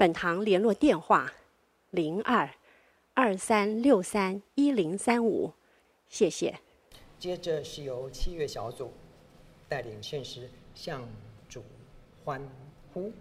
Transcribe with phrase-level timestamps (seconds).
[0.00, 1.30] 本堂联络电话：
[1.90, 2.48] 零二
[3.12, 5.52] 二三六三一零三五，
[6.08, 6.58] 谢谢。
[7.18, 8.90] 接着是由七月小组
[9.68, 11.06] 带领现实向
[11.50, 11.62] 主
[12.24, 12.40] 欢
[12.94, 13.12] 呼。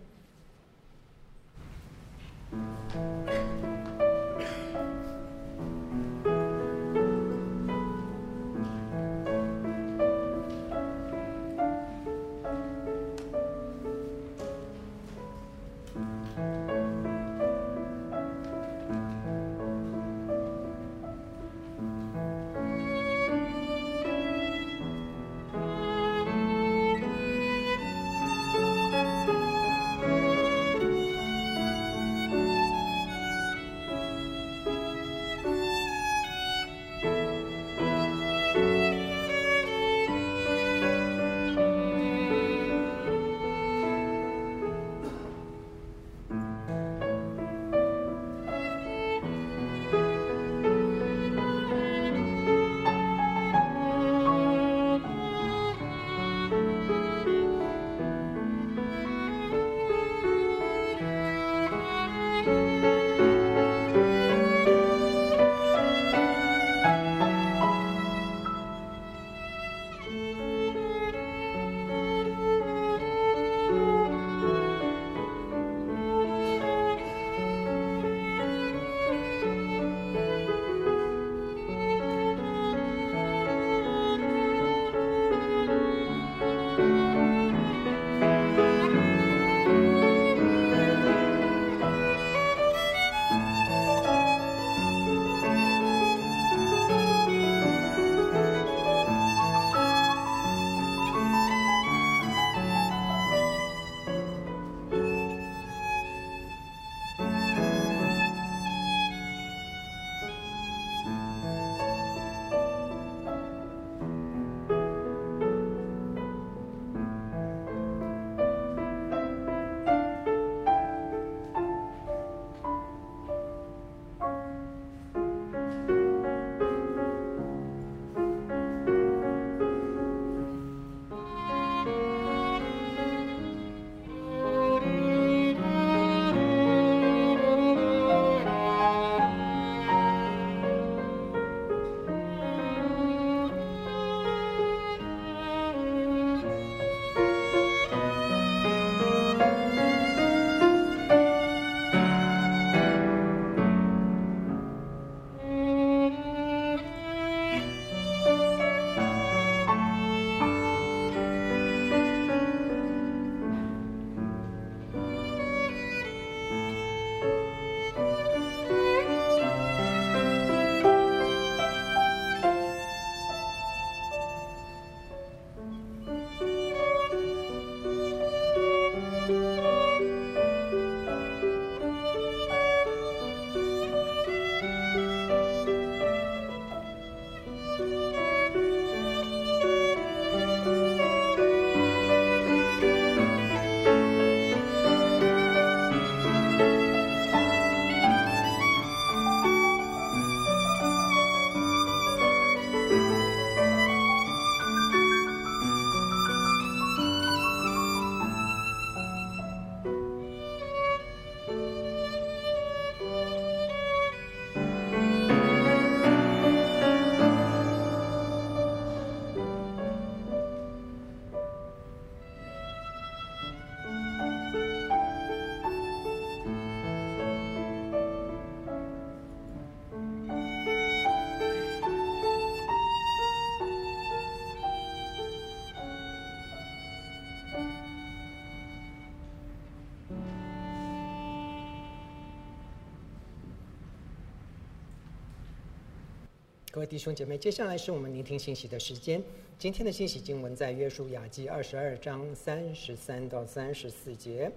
[246.79, 249.21] 各位弟兄姐妹，接下来是我们聆听信息的时间。
[249.57, 254.49] 今天的信息经文在约书亚记二十二章三十三到三十四节。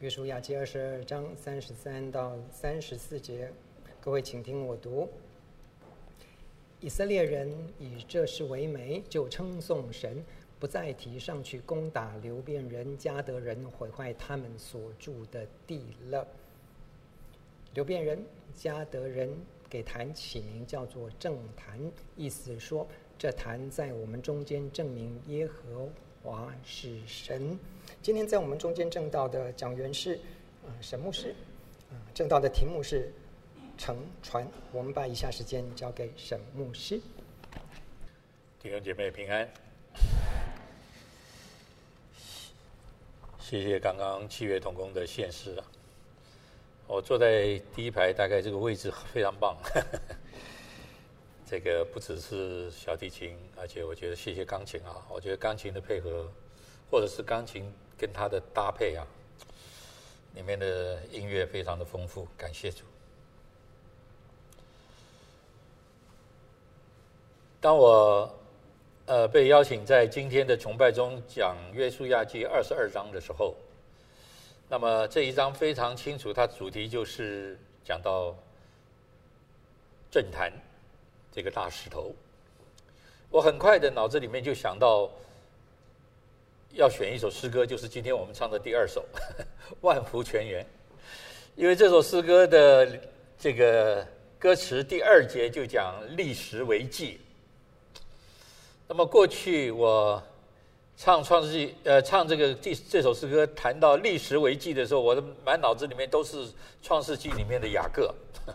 [0.00, 3.50] 约书亚记二十二章三十三到三十四节，
[4.02, 5.08] 各位请听我读。
[6.78, 10.22] 以色列人以这事为美，就称颂神，
[10.60, 15.80] 不再提上去攻打流便人、迦得人，毁坏他们所住的地
[16.10, 16.28] 了。
[17.72, 18.22] 流便人、
[18.54, 19.34] 迦得人
[19.68, 21.78] 给坛起名叫做正坛，
[22.16, 22.86] 意思说
[23.18, 25.88] 这坛在我们中间证明耶和
[26.22, 27.58] 华是神。
[28.02, 30.14] 今天在我们中间证道的讲员是
[30.64, 31.34] 啊沈牧师，
[31.90, 33.12] 啊证道的题目是。
[33.76, 37.00] 乘船，我们把以下时间交给沈牧师。
[38.60, 39.50] 弟兄姐妹平安，
[43.40, 45.66] 谢谢刚刚七月同工的献诗啊！
[46.86, 49.56] 我坐在第一排，大概这个位置非常棒。
[51.46, 55.04] 这个不只是小提琴，而且我觉得谢谢钢琴啊！
[55.08, 56.26] 我觉得钢琴的配合，
[56.90, 59.06] 或者是钢琴跟它的搭配啊，
[60.34, 62.84] 里面的音乐非常的丰富，感谢主。
[67.60, 68.34] 当我
[69.06, 73.54] 呃被邀请在今天的崇拜中讲约书亚记二十二章的时候，
[74.74, 78.34] 那么这一章非常清楚，它主题就是讲到
[80.10, 80.52] 政坛
[81.30, 82.12] 这个大石头。
[83.30, 85.08] 我很快的脑子里面就想到
[86.72, 89.06] 要选一首诗歌，就是今天我们唱的第二首
[89.80, 90.64] 《万福泉源》，
[91.54, 93.00] 因为这首诗歌的
[93.38, 94.04] 这个
[94.40, 97.20] 歌词第二节就讲立石为记。
[98.88, 100.20] 那么过去我
[100.96, 106.48] 唱创世记，呃，唱这个这这首诗歌，谈到历史为记的时候，我的满脑子里面都是
[106.82, 108.14] 创世记里面的雅各。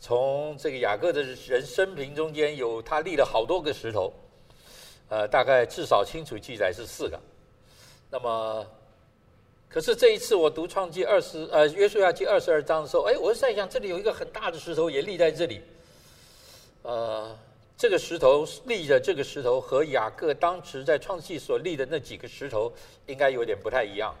[0.00, 4.12] 从这个雅各的人生平中间，有他立了好多个石头，
[5.08, 7.18] 呃，大概至少清楚记载是四个。
[8.10, 8.66] 那么，
[9.68, 15.62] 可是这一次我读创记二十，呃，约书亚记二十二章的时候，哎，我在想这里有一个很大的石头也立在这里，
[16.82, 17.36] 呃。
[17.78, 22.72] 这个石头立的这个石头和雅各当时在创世记所立的那几个石头
[23.06, 24.14] 应该有点不太一样。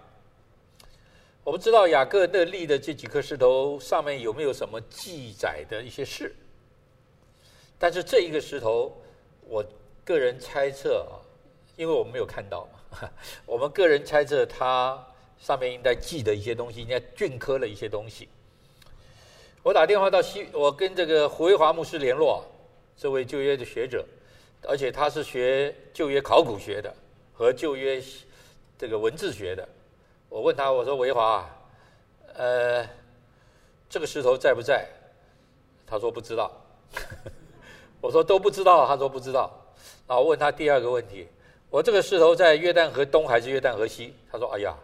[1.42, 6.34] 我不知道雅各那立的这几颗石头上面有没有什么记载的一些事，
[7.78, 8.92] 但是这一个石头，
[9.48, 9.64] 我
[10.04, 11.16] 个人猜测啊，
[11.76, 13.08] 因为我们没有看到嘛，
[13.46, 15.02] 我们个人猜测它
[15.38, 18.28] 上面应该记的一些东西，应该镌刻了一些东西。
[19.62, 22.44] 我打电话到西，我跟这个胡维华牧师联络。
[22.96, 24.04] 这位旧约的学者，
[24.66, 26.92] 而且他是学旧约考古学的
[27.34, 28.02] 和旧约
[28.78, 29.68] 这个文字学的。
[30.28, 31.48] 我问他，我说：“维华，
[32.34, 32.86] 呃，
[33.88, 34.86] 这个石头在不在？”
[35.86, 36.50] 他说：“不知道。
[38.00, 39.50] ”我说：“都不知道。”他说：“不知道。”
[40.08, 41.28] 然后问他第二个问题
[41.70, 44.74] ：“我这个石头在约旦河东还是约旦河西？”他说：“哎呀，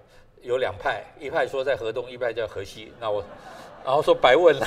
[0.43, 3.25] 有两派，一派说在河东，一派叫河西。”那我，
[3.85, 4.67] 然后说白问了。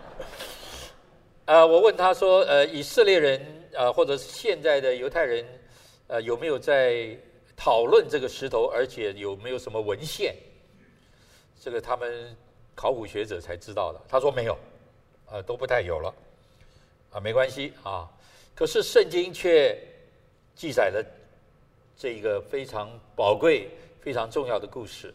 [1.44, 5.44] 呃，我问他说，呃，以色列人，呃，或者现在的犹太人，
[6.06, 7.18] 呃，有没有在
[7.56, 10.36] 讨论这个石头，而且有没有什么文献？
[11.60, 12.36] 这个他们
[12.76, 14.00] 考古学者才知道的。
[14.08, 14.56] 他说没有，
[15.32, 16.14] 呃，都不太有了，
[17.10, 18.08] 啊，没关系啊。
[18.54, 19.76] 可是圣经却
[20.54, 21.04] 记载了
[21.96, 23.68] 这一个非常宝贵、
[24.00, 25.12] 非常重要的故事。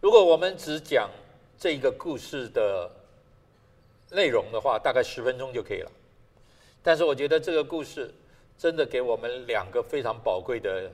[0.00, 1.08] 如果我们只讲
[1.56, 2.90] 这一个故事的。
[4.10, 5.90] 内容的话，大概十分钟就可以了。
[6.82, 8.14] 但是我觉得这个故事
[8.56, 10.90] 真的给我们两个非常宝贵的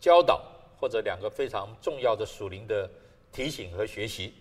[0.00, 0.40] 教导，
[0.78, 2.88] 或者两个非常重要的属灵的
[3.32, 4.32] 提醒和学习。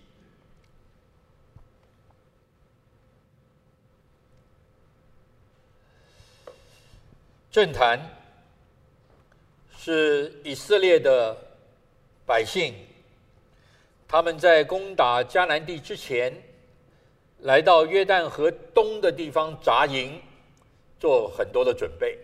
[7.52, 8.00] 政坛
[9.78, 11.36] 是以色列的
[12.26, 12.76] 百姓，
[14.08, 16.32] 他们在攻打迦南地之前。
[17.42, 20.22] 来到约旦河东的地方扎营，
[21.00, 22.18] 做很多的准备。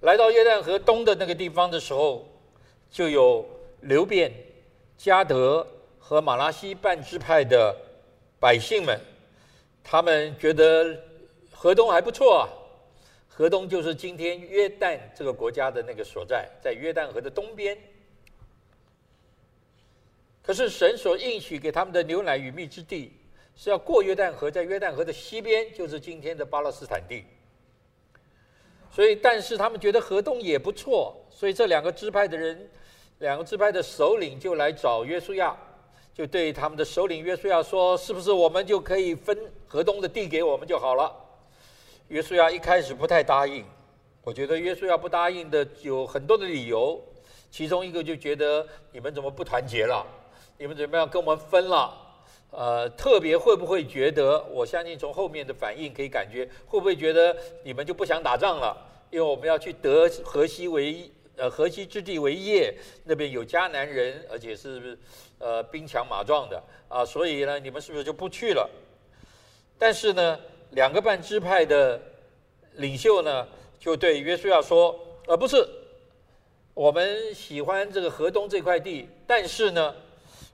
[0.00, 2.28] 来到约旦河东的那个地方的时候，
[2.90, 3.44] 就有
[3.80, 4.30] 流便、
[4.98, 5.66] 加得
[5.98, 7.74] 和马拉西半支派的
[8.38, 9.00] 百姓们，
[9.82, 10.94] 他们觉得
[11.50, 12.48] 河东还不错啊。
[13.28, 17.76] 河东就是今天约旦这个国家的那个所在，在约旦河的东边。
[20.42, 23.12] 可是神所应许给他们的牛奶与蜜之地。
[23.56, 27.24] 是要过约旦河，在约旦河的西边就是今天的巴勒斯坦地。
[28.90, 32.70] 所以，但是他们觉得河东也不错，所以这两个支派的人，
[33.18, 35.56] 两个支派的首领就来找约书亚，
[36.14, 39.36] 就对他们的首领约书亚说：“是不是我们就可以分
[39.66, 41.14] 河东的地给我们就好了？”
[42.08, 43.64] 约书亚一开始不太答应，
[44.22, 46.98] 我觉得约书亚不答应的有很多的理由，
[47.50, 50.06] 其中一个就觉得你们怎么不团结了？
[50.56, 52.05] 你们怎么样跟我们分了。
[52.50, 54.42] 呃，特别会不会觉得？
[54.44, 58.74] 我相信从后面的反应可以感觉，会不会觉得你们就不想打仗了？
[59.10, 62.74] 因为我们要去得河西为呃河西之地为业，
[63.04, 64.98] 那边有迦南人，而且是
[65.38, 68.70] 呃兵强马壮的啊，所以呢，你们是不是就不去了？
[69.76, 72.00] 但是呢，两个半支派的
[72.76, 73.46] 领袖呢，
[73.78, 74.98] 就对约书亚说
[75.28, 75.66] ：“呃，不是，
[76.72, 79.94] 我们喜欢这个河东这块地，但是呢。”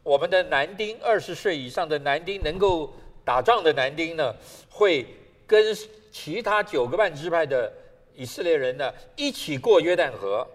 [0.03, 2.93] 我们的男丁，二十岁以上的男丁，能够
[3.25, 4.35] 打仗的男丁呢，
[4.69, 5.07] 会
[5.47, 5.75] 跟
[6.11, 7.73] 其他九个半支派的
[8.15, 10.47] 以色列人呢一起过约旦河。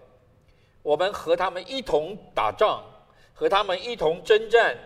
[0.82, 2.82] 我们和他们一同打仗，
[3.32, 4.76] 和他们一同征战，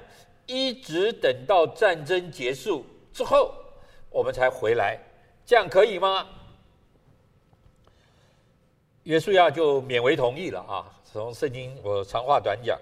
[0.47, 3.53] 一直等到战争结束之后，
[4.11, 4.99] 我们才回来。
[5.45, 6.27] 这样可以吗？
[9.03, 10.87] 约书亚就勉为同意了啊。
[11.05, 12.79] 从圣经我长话短讲。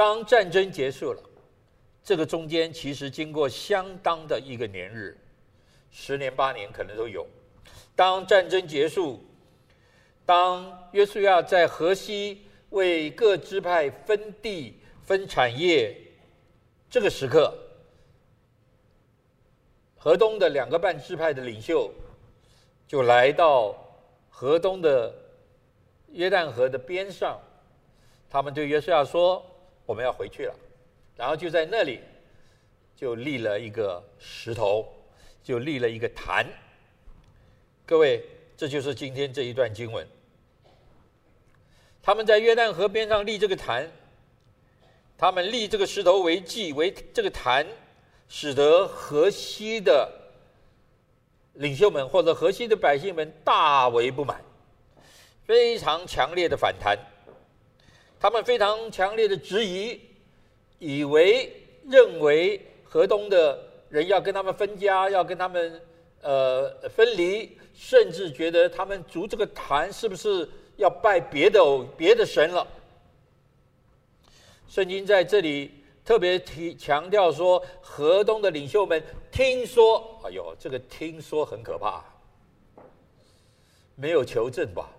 [0.00, 1.22] 当战争结束了，
[2.02, 5.14] 这个中间其实经过相当的一个年日，
[5.90, 7.26] 十年八年可能都有。
[7.94, 9.22] 当战争结束，
[10.24, 15.94] 当约书亚在河西为各支派分地分产业，
[16.88, 17.54] 这个时刻，
[19.98, 21.92] 河东的两个半支派的领袖
[22.88, 23.76] 就来到
[24.30, 25.14] 河东的
[26.12, 27.38] 约旦河的边上，
[28.30, 29.44] 他们对约书亚说。
[29.90, 30.54] 我们要回去了，
[31.16, 31.98] 然后就在那里，
[32.94, 34.86] 就立了一个石头，
[35.42, 36.46] 就立了一个坛。
[37.84, 38.24] 各位，
[38.56, 40.06] 这就是今天这一段经文。
[42.00, 43.90] 他们在约旦河边上立这个坛，
[45.18, 47.66] 他们立这个石头为祭，为这个坛，
[48.28, 50.08] 使得河西的
[51.54, 54.40] 领袖们或者河西的百姓们大为不满，
[55.44, 56.96] 非常强烈的反弹。
[58.20, 59.98] 他们非常强烈的质疑，
[60.78, 61.50] 以为
[61.88, 63.58] 认为河东的
[63.88, 65.80] 人要跟他们分家，要跟他们
[66.20, 70.46] 呃分离，甚至觉得他们逐这个坛是不是
[70.76, 71.62] 要拜别的
[71.96, 72.66] 别的神了？
[74.68, 82.04] 圣经在这里特别提强调说，河东的领袖们听说，哎呦，这个听说很可怕，
[83.94, 84.90] 没有求证吧？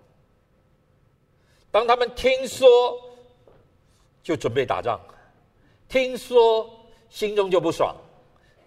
[1.69, 3.09] 当他们听说。
[4.23, 4.99] 就准备打仗，
[5.89, 6.69] 听说
[7.09, 7.95] 心中就不爽，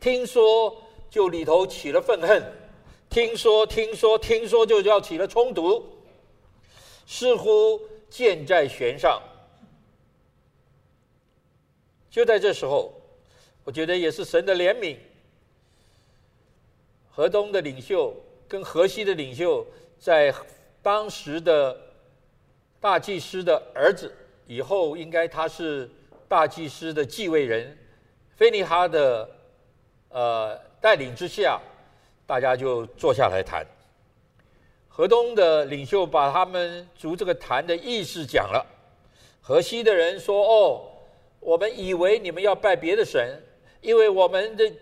[0.01, 0.77] 听说
[1.09, 2.43] 就里头起了愤恨，
[3.09, 5.85] 听说听说听说就要起了冲突，
[7.07, 7.81] 似乎
[8.11, 9.23] 箭在弦上。
[12.11, 12.93] 就在这时候，
[13.65, 14.97] 我觉得也是神的怜悯，
[17.11, 18.15] 河东的领袖
[18.49, 19.67] 跟河西的领袖，
[19.99, 20.35] 在
[20.83, 21.81] 当时的
[22.81, 24.13] 大祭司的儿子。
[24.47, 25.91] 以后应该他是
[26.29, 27.77] 大祭司的继位人，
[28.37, 29.29] 菲尼哈的
[30.09, 31.61] 呃带领之下，
[32.27, 33.65] 大家就坐下来谈。
[34.89, 38.65] 河东的领袖把他们逐这个坛的意思讲了，
[39.41, 40.83] 河西的人说：“哦，
[41.41, 43.43] 我们以为你们要拜别的神，
[43.81, 44.73] 因为我们的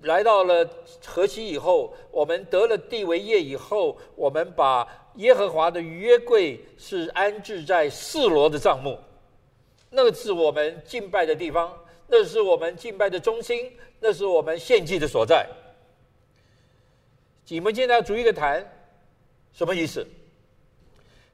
[0.00, 0.68] 来到了
[1.06, 4.86] 河西以后，我们得了地为业以后，我们把
[5.16, 8.98] 耶和华的约柜是安置在示罗的帐幕。”
[9.90, 15.46] 那是我们敬拜的地方，那是我们敬拜的中心，那是我们献祭的所在。
[17.48, 18.64] 你们现在要筑一个谈，
[19.52, 20.06] 什么意思？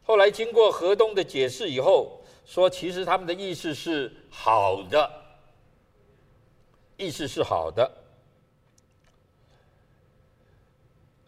[0.03, 5.11] 后来经过河东的解释以后，说其实他们的意思是好的，
[6.97, 7.91] 意思是好的。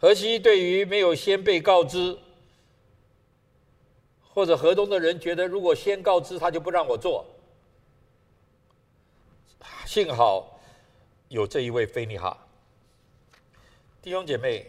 [0.00, 2.16] 河西对于没有先被告知。
[4.38, 7.26] 或者河东的人觉得，如果先告知他，就不让我做。
[9.84, 10.60] 幸好
[11.26, 12.38] 有这一位菲尼哈
[14.00, 14.64] 弟兄姐妹，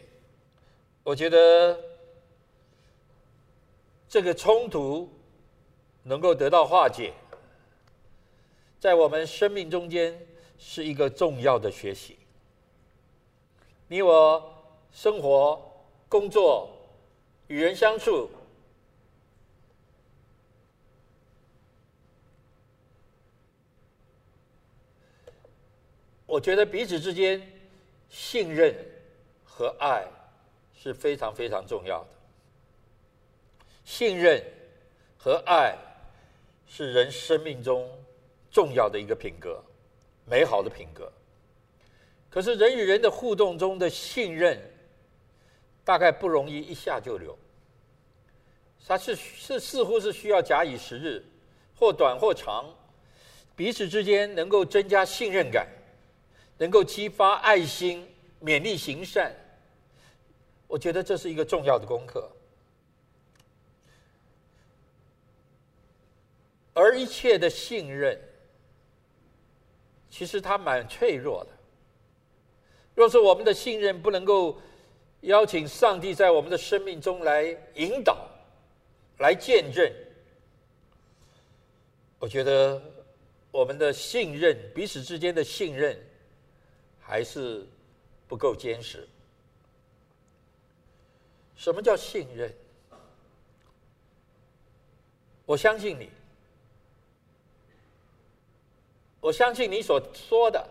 [1.04, 1.80] 我觉得
[4.08, 5.08] 这个冲突
[6.02, 7.14] 能够得到化解，
[8.80, 10.20] 在我们生命中间
[10.58, 12.18] 是一个重要的学习。
[13.88, 14.52] 你我
[14.92, 15.62] 生活、
[16.10, 16.68] 工作、
[17.46, 18.28] 与人相处。
[26.30, 27.42] 我觉得彼此之间
[28.08, 28.72] 信任
[29.44, 30.06] 和爱
[30.80, 32.10] 是非常非常重要的。
[33.84, 34.40] 信任
[35.18, 35.76] 和爱
[36.68, 37.90] 是人生命中
[38.52, 39.60] 重要的一个品格，
[40.26, 41.12] 美好的品格。
[42.30, 44.56] 可是人与人的互动中的信任，
[45.84, 47.36] 大概不容易一下就流。
[48.88, 51.24] 它是是似乎是需要假以时日，
[51.76, 52.72] 或短或长。
[53.56, 55.68] 彼此之间能够增加信任感，
[56.60, 58.08] 能够激发爱心，
[58.44, 59.34] 勉励行善。
[60.68, 62.30] 我觉得这是一个重要的功课。
[66.74, 68.20] 而一切的信任，
[70.10, 71.52] 其实它蛮脆弱的。
[72.94, 74.62] 若是我们的信任不能够
[75.22, 78.28] 邀请上帝在我们的生命中来引导、
[79.20, 79.90] 来见证，
[82.20, 82.82] 我觉得
[83.50, 85.98] 我们的信任，彼此之间的信任，
[87.10, 87.66] 还是
[88.28, 89.10] 不够坚实。
[91.56, 92.54] 什么叫信任？
[95.44, 96.08] 我相信你。
[99.20, 100.70] 我相信你所说的，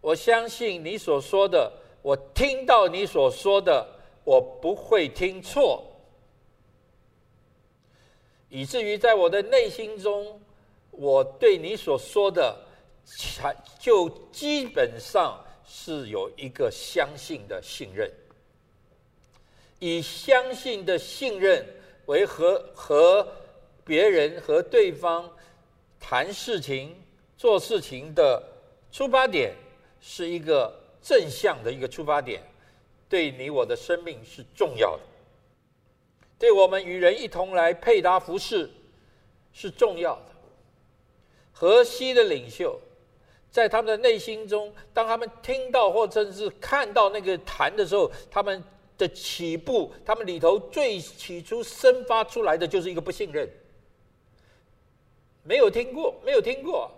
[0.00, 3.88] 我相信你所说的，我听到你所说的，
[4.24, 5.86] 我不会听错，
[8.48, 10.40] 以至于在我的内心中，
[10.90, 12.61] 我对你所说的，
[13.04, 18.10] 才就基本上是有一个相信的信任，
[19.78, 21.64] 以相信的信任
[22.06, 23.26] 为和和
[23.84, 25.30] 别人和对方。
[26.04, 27.00] 谈事情、
[27.38, 28.42] 做事情的
[28.90, 29.54] 出发点
[30.00, 32.42] 是一个正向的一个出发点，
[33.08, 35.02] 对你我的生命是重要的。
[36.40, 38.68] 对我们与人一同来配搭服侍
[39.52, 40.32] 是重要的。
[41.52, 42.80] 河西的领袖
[43.52, 48.64] 在他们的内心中，当他们听到或者是看到那个谈的时候，他们
[48.96, 53.46] 的起步，他们里头最起初生发出来的就是一个不信任。
[55.44, 56.90] 没有听过，没有听过，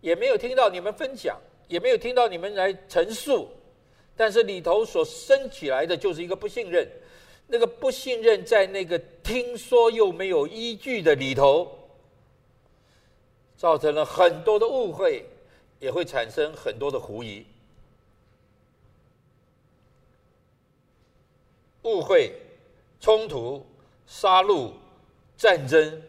[0.00, 1.38] 也没有听到你们分享，
[1.68, 3.48] 也没有听到你们来陈述，
[4.16, 6.88] 但是里头所生起来的就是一个不信任，
[7.46, 11.70] 那个不信任在那个听说又没有依据的里头，
[13.56, 15.26] 造成了很多的误会，
[15.80, 17.44] 也会产生很多的狐疑，
[21.82, 22.32] 误会、
[23.00, 23.64] 冲突、
[24.06, 24.72] 杀戮、
[25.36, 26.02] 战争。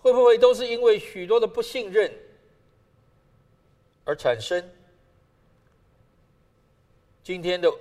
[0.00, 2.12] 会不会都是因为许多的不信任
[4.04, 4.62] 而产生？
[7.22, 7.72] 今天的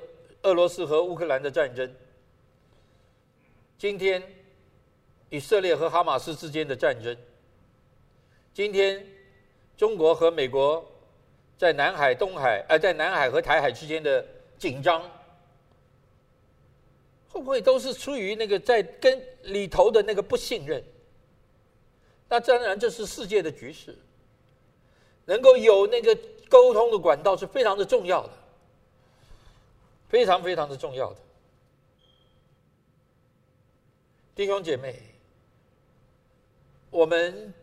[0.43, 1.93] 俄罗斯和乌克兰的战争，
[3.77, 4.23] 今天
[5.29, 7.13] 以色列和哈马斯之间的战争，
[8.53, 9.05] 今天
[9.77, 10.83] 中国和美国
[11.57, 14.25] 在南海、东海，呃，在南海和台海之间的
[14.57, 15.01] 紧张，
[17.29, 20.83] 会不会都是出于那个在跟里头的那个不信任？
[22.29, 23.97] 那当然，这是世界的局势，
[25.25, 26.17] 能够有那个
[26.49, 28.29] 沟通的管道是非常的重要的，
[30.09, 31.17] 非常非常的重要的。
[34.35, 34.99] 弟兄姐妹，
[36.89, 37.53] 我们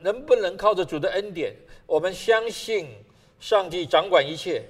[0.00, 1.54] 能不能靠着主的恩典，
[1.86, 2.88] 我们相信
[3.38, 4.62] 上帝掌管一切，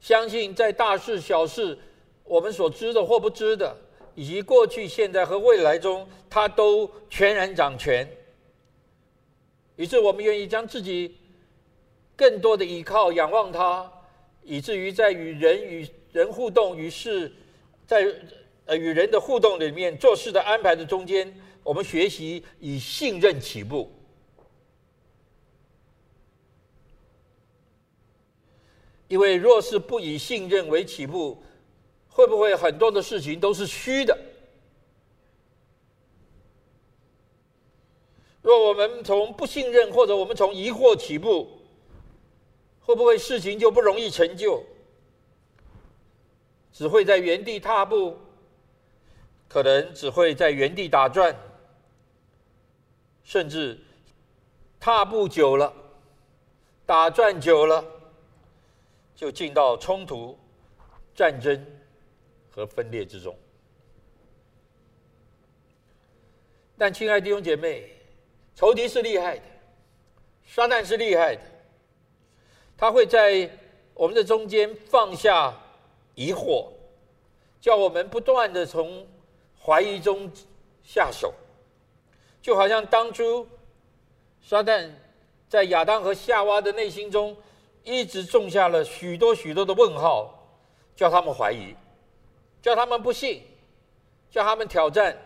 [0.00, 1.78] 相信在大事小事，
[2.24, 3.76] 我们所知的或不知的。
[4.14, 8.06] 以及过去、现在和未来中，他都全然掌权。
[9.76, 11.16] 于是，我们愿意将自己
[12.14, 13.90] 更多的依靠、仰望他，
[14.42, 17.32] 以至于在与人与人互动、与事
[17.86, 18.06] 在
[18.66, 23.90] 呃与人的互动里面做事的安排的中间，我们学习以信任起步。
[29.12, 31.42] 因为若是不以信任为起步，
[32.08, 34.18] 会不会很多的事情都是虚的？
[38.40, 41.46] 若我们从不信任或者我们从疑惑起步，
[42.80, 44.64] 会不会事情就不容易成就？
[46.72, 48.16] 只会在原地踏步，
[49.46, 51.36] 可能只会在原地打转，
[53.22, 53.78] 甚至
[54.80, 55.70] 踏步久了、
[56.86, 57.84] 打转久了，
[59.22, 60.36] 就进到冲突、
[61.14, 61.64] 战争。
[62.54, 63.34] 和分裂之中，
[66.76, 67.90] 但亲爱的弟兄姐妹，
[68.54, 69.42] 仇敌是厉害的，
[70.46, 71.40] 撒旦是厉害的，
[72.76, 73.48] 他会在
[73.94, 75.58] 我们的中间放下
[76.14, 76.68] 疑惑，
[77.58, 79.06] 叫我们不断的从
[79.58, 80.30] 怀疑中
[80.84, 81.32] 下手，
[82.42, 83.48] 就好像当初
[84.42, 84.90] 撒旦
[85.48, 87.34] 在亚当和夏娃的内心中
[87.84, 90.58] 一直种下了许多许多的问号，
[90.94, 91.74] 叫他们怀疑。
[92.62, 93.42] 叫他们不信，
[94.30, 95.18] 叫他们挑战。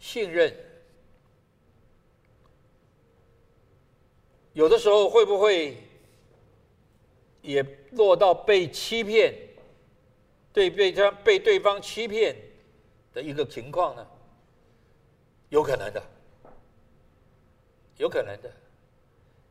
[0.00, 0.52] 信任，
[4.52, 5.76] 有的时候会不会
[7.40, 9.32] 也落到被欺骗、
[10.52, 12.36] 对被他被对方欺骗
[13.12, 14.04] 的一个情况呢？
[15.48, 16.02] 有可能的，
[17.96, 18.50] 有可能的。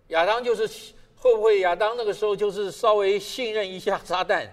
[0.07, 4.49] 亚当就是会不会亚当那个时候就是稍微信任一下撒旦，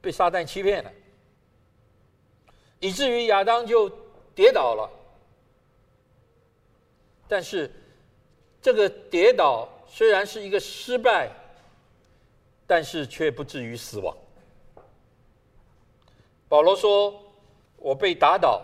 [0.00, 0.92] 被撒旦欺骗了，
[2.78, 3.90] 以至于亚当就
[4.34, 4.90] 跌倒了。
[7.26, 7.70] 但是
[8.60, 11.30] 这个跌倒虽然是一个失败，
[12.66, 14.16] 但是却不至于死亡。
[16.48, 17.20] 保罗说
[17.78, 18.62] ：“我被打倒，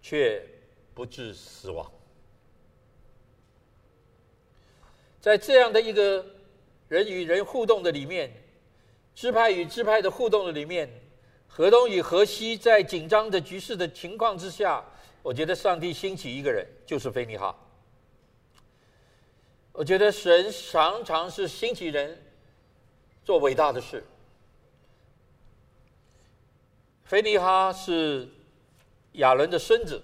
[0.00, 0.42] 却
[0.94, 1.90] 不致死亡。”
[5.20, 6.24] 在这样的一个
[6.88, 8.30] 人与人互动的里面，
[9.14, 10.88] 支派与支派的互动的里面，
[11.48, 14.84] 河东与河西在紧张的局势的情况之下，
[15.22, 17.56] 我觉得上帝兴起一个人，就是菲尼哈。
[19.72, 22.22] 我觉得神常常是兴起人
[23.24, 24.04] 做伟大的事。
[27.04, 28.28] 菲尼哈是
[29.12, 30.02] 亚伦的孙子，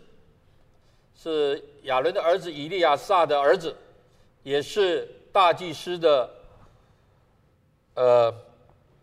[1.20, 3.76] 是亚伦的儿子以利亚撒的儿子。
[4.42, 6.35] 也是大祭司的，
[7.92, 8.35] 呃，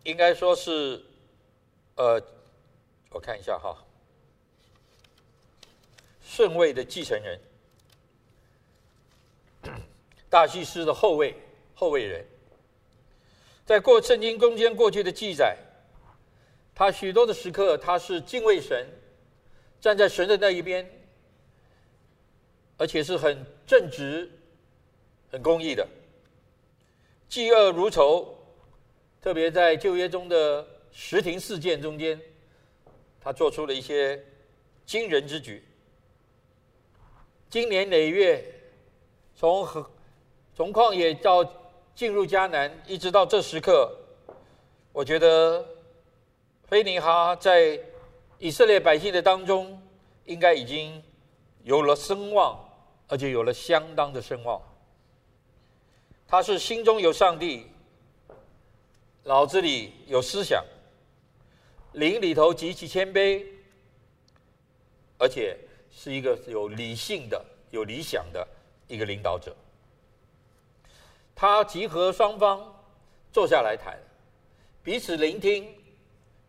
[0.02, 1.00] 应该说是，
[1.94, 2.20] 呃，
[3.10, 3.78] 我看一下哈，
[6.20, 7.40] 顺位的继承人，
[10.28, 11.36] 大祭司的后位
[11.72, 12.26] 后位人，
[13.64, 15.56] 在过圣经中间过去的记载，
[16.74, 18.84] 他许多的时刻他是敬畏神，
[19.80, 20.84] 站在神的那一边，
[22.78, 24.30] 而且是很正直。
[25.30, 25.86] 很公义的，
[27.28, 28.34] 嫉恶如仇，
[29.20, 32.18] 特别在旧约中的石亭事件中间，
[33.20, 34.24] 他做出了一些
[34.86, 35.62] 惊人之举。
[37.50, 38.42] 今年累月，
[39.36, 39.68] 从
[40.56, 41.44] 从旷野到
[41.94, 43.94] 进入迦南，一直到这时刻，
[44.92, 45.62] 我觉得
[46.68, 47.78] 菲尼哈在
[48.38, 49.78] 以色列百姓的当中，
[50.24, 51.02] 应该已经
[51.64, 52.58] 有了声望，
[53.08, 54.60] 而且有了相当的声望。
[56.26, 57.66] 他是心中有上帝，
[59.24, 60.62] 脑子里有思想，
[61.92, 63.44] 灵里头极其谦卑，
[65.18, 65.56] 而且
[65.90, 68.46] 是一个有理性的、有理想的
[68.86, 69.56] 一个领导者。
[71.34, 72.84] 他集合双方
[73.32, 73.98] 坐下来谈，
[74.82, 75.72] 彼此聆听，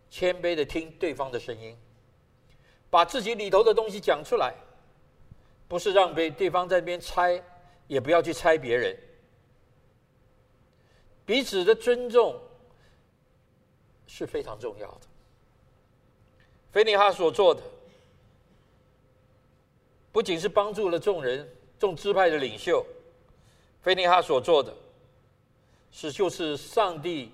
[0.10, 1.78] 谦卑的听对方的声音，
[2.89, 4.54] 把自己里头的东西讲出来，
[5.69, 7.41] 不是让被对方在那边猜，
[7.88, 8.97] 也不要去猜别人。
[11.25, 12.38] 彼此的尊重
[14.08, 15.01] 是非常重要的。
[16.71, 17.62] 菲尼哈所做的，
[20.12, 22.84] 不仅是帮助了众人、众支派的领袖，
[23.82, 24.75] 菲尼哈所做的，
[25.91, 27.32] 是就是上帝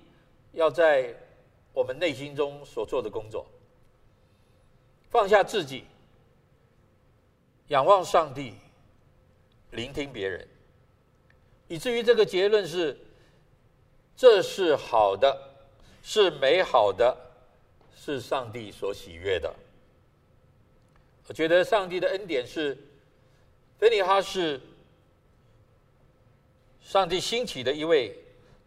[0.52, 1.16] 要在
[1.74, 3.46] 我们内心中所做的工作。
[5.10, 5.86] 放下自己，
[7.68, 8.54] 仰望上帝，
[9.72, 10.48] 聆听别人，
[11.68, 13.00] 以至于这个结论是。
[14.18, 15.38] 这是好的，
[16.02, 17.18] 是美好的，
[17.94, 19.54] 是上帝所喜悦的。
[21.28, 22.78] 我觉得上帝的恩典是，
[23.78, 24.62] 非尼哈是
[26.80, 28.18] 上帝兴起的一位，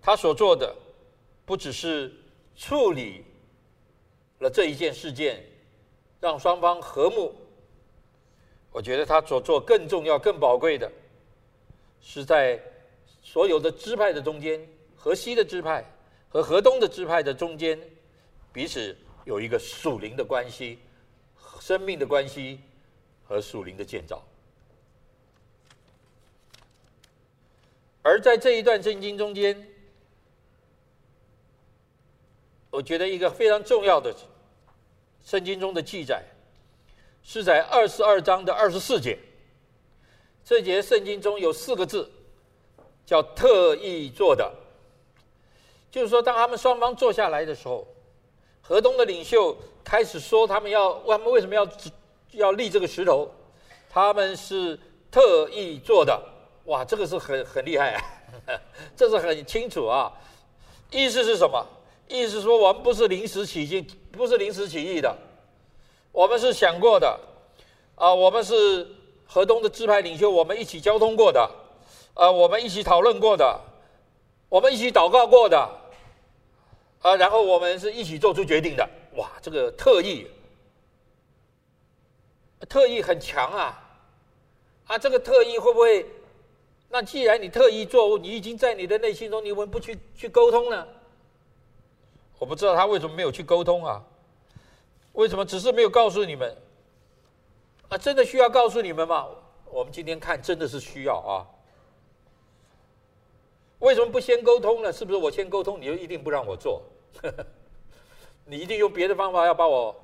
[0.03, 0.77] 他所做的
[1.47, 2.13] 不只是
[2.55, 3.25] 处理
[4.41, 5.43] 了这一件事件，
[6.21, 7.35] 让双方和睦。
[8.73, 10.91] 我觉得他所做更重要、更宝贵的，
[12.01, 12.61] 是在
[13.23, 14.61] 所有的支派的中间。
[15.01, 15.85] 河西的支派
[16.29, 17.81] 和河东的支派的中间，
[18.53, 20.77] 彼此有一个属灵的关系、
[21.61, 22.61] 生命的关系
[23.25, 24.21] 和属灵的建造。
[28.03, 29.69] 而在这一段圣经中间，
[32.71, 34.13] 我觉得一个非常重要的
[35.25, 36.25] 圣经中的记载，
[37.31, 39.19] 是在二十二章的二十四节。
[40.43, 42.11] 这节圣经中有四个字，
[43.05, 44.51] 叫“特意做的”。
[45.93, 47.87] 就是说，当他们双方坐下来的时候，
[48.63, 51.69] 河东的领袖开始说，他们要他们为什么要
[52.31, 53.31] 要立这个石头？
[53.91, 56.19] 他们是特意做的。
[56.65, 58.03] 哇，这个是很很厉害啊，
[58.97, 60.11] 这是很清楚啊。
[60.91, 61.63] 意思是什么？
[62.09, 65.15] 意思说，我们不是临时起意，不是临时起意的，
[66.19, 67.21] 我们是想过的
[67.95, 68.13] 啊。
[68.13, 68.85] 我们是
[69.25, 71.49] 河东的支派领袖，我们一起交通过的，
[72.15, 73.61] 啊，我们一起讨论过的。
[74.49, 75.57] 我们一起祷告过的，
[77.03, 78.89] 啊，然后我们是一起做出决定的。
[79.15, 80.27] 哇，这个特意，
[82.69, 83.81] 特意很强啊！
[84.89, 86.05] 啊，这个特意会不会？
[86.89, 90.85] 那既然你特意做，你已经在你的内心中，你为什么不去去沟通呢？
[92.41, 94.03] 我不知道他为什么没有去沟通啊。
[95.13, 96.57] 为什么只是没有告诉你们？
[97.89, 99.27] 啊，真的需要告诉你们吗？
[99.71, 101.47] 我们今天看真的是需要啊。
[103.81, 104.93] 为什么不先沟通呢？
[104.93, 106.83] 是不是我先沟通，你就一定不让我做？
[108.45, 109.95] 你一定用别的方法要把我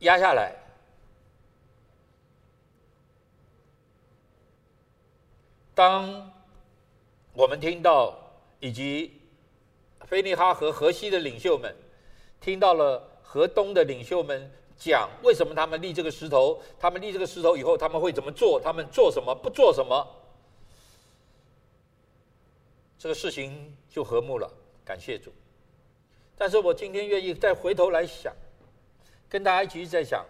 [0.00, 0.54] 压下来？
[5.74, 6.30] 当
[7.32, 8.14] 我们听到
[8.58, 9.18] 以及
[10.02, 11.74] 菲尼哈和河西的领袖们
[12.40, 20.04] 听到了河东的领袖们讲为什么他们立这个石头，他们立这个石头以后他们会怎么做，他们做什么，不做什么。
[22.98, 24.52] 这个事情就和睦了，
[24.84, 25.32] 感谢主。
[26.36, 28.34] 但是我今天愿意再回头来想，
[29.28, 30.26] 跟大家一起在想，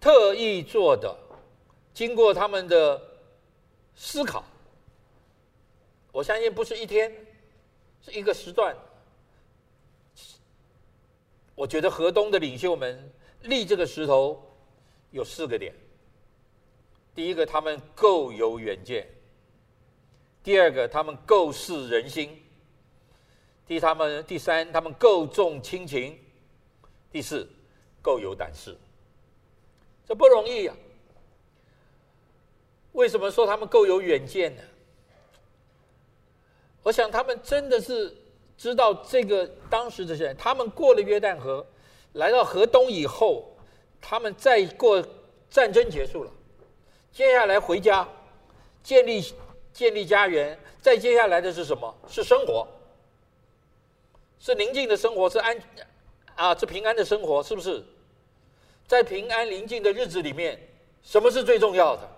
[0.00, 1.16] 特意做的，
[1.94, 3.00] 经过他们的
[3.94, 4.42] 思考，
[6.10, 7.14] 我相信不是一天，
[8.02, 8.76] 是一个时段。
[11.58, 14.40] 我觉得河东的领袖们立这个石头
[15.10, 15.74] 有四个点：
[17.16, 19.04] 第一个，他们够有远见。
[20.44, 22.28] 第二个，他们够识人心；
[23.66, 26.16] 第他们第三，他们够重亲情；
[27.10, 27.44] 第四，
[28.00, 28.76] 够有胆识。
[30.06, 30.78] 这不容易呀、啊。
[32.92, 34.62] 为什么说他们够有远见呢？
[36.84, 38.16] 我想他们真的是
[38.58, 41.64] 知道这个当时这些人，他们过了约旦河，
[42.12, 43.56] 来到河东以后，
[44.02, 45.02] 他们再过
[45.48, 46.30] 战争结束了，
[47.10, 48.06] 接下来回家
[48.82, 49.24] 建立。
[49.70, 51.94] 建立家园，再接下来的是什么？
[52.08, 52.66] 是生活，
[54.40, 55.56] 是宁静的生活，是安
[56.34, 57.84] 啊，是平安的生活，是不是？
[58.88, 60.60] 在平安宁静的日子里面，
[61.00, 62.08] 什么是最重要的？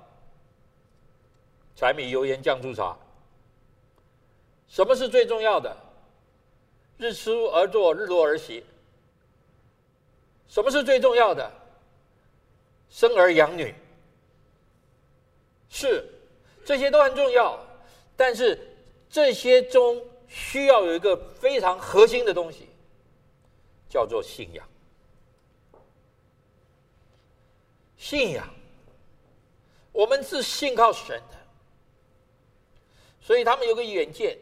[1.77, 2.97] 柴米油盐酱醋茶。
[4.67, 5.77] 什么是最重要的？
[7.01, 8.63] 日出而作，日落而息。
[10.47, 11.51] 什么是最重要的？
[12.91, 13.75] 生儿养女。
[15.69, 16.07] 是。
[16.63, 17.59] 这些都很重要，
[18.17, 18.57] 但是
[19.09, 22.69] 这些中需要有一个非常核心的东西，
[23.89, 24.69] 叫做信仰。
[27.97, 28.47] 信仰，
[29.91, 31.37] 我们是信靠神的，
[33.21, 34.39] 所以他们有个远见。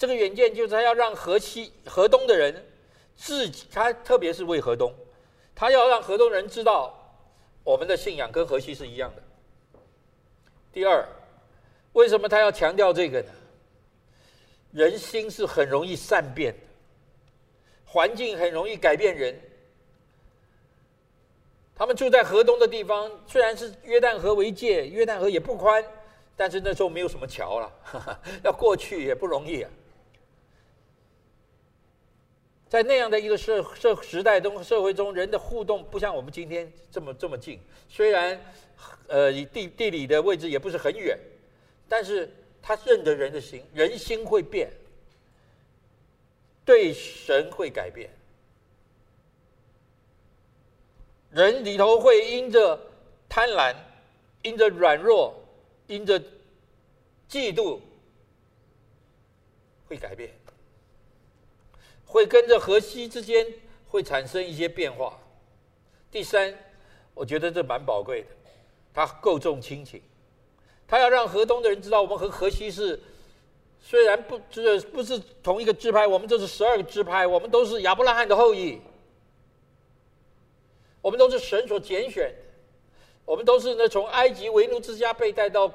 [0.00, 2.64] 这个远见就是他要让河西、河东的人
[3.14, 4.90] 自己，他特别是为河东，
[5.54, 6.98] 他要让河东人知道
[7.62, 9.22] 我们的信仰跟河西是一样的。
[10.72, 11.06] 第二，
[11.92, 13.28] 为什么他要强调这个呢？
[14.72, 16.60] 人心是很容易善变的，
[17.84, 19.38] 环境很容易改变人。
[21.74, 25.84] 他们住在河东的地方，虽然是约旦河为界，约旦河也不宽，
[26.36, 29.70] 但是那时候没有什么桥了， 要过去也不容易啊。
[32.70, 38.40] 在那样的一个社社时代中，社会中人的互动不像我们今天这么这么近，虽然。
[39.08, 41.18] 呃，地地理的位置也不是很远，
[41.88, 44.70] 但是他认得人的心，人心会变，
[46.64, 48.08] 对神会改变，
[51.30, 52.80] 人里头会因着
[53.28, 53.74] 贪婪，
[54.42, 55.34] 因着软弱，
[55.88, 56.20] 因着
[57.28, 57.80] 嫉妒，
[59.88, 60.30] 会改变，
[62.10, 63.46] 会跟着河西之间
[63.88, 65.16] 会产生一些变化。
[66.10, 66.52] 第三，
[67.14, 68.26] 我觉得这蛮宝贵的。
[68.92, 70.02] 他够重亲情，
[70.88, 73.00] 他要让河东的人知道，我们和河西是
[73.80, 78.80] 虽然不这不是同一个支派，我们这是十二个支派，我们都是亚伯拉罕的后裔，
[81.00, 82.42] 我们都是神所拣选的，
[83.24, 85.72] 我们都是那从埃及为奴之家被带到